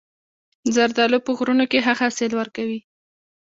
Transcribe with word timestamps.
زردالو 0.75 1.19
په 1.25 1.31
غرونو 1.37 1.65
کې 1.71 1.79
ښه 1.85 1.93
حاصل 1.99 2.31
ورکوي. 2.35 2.79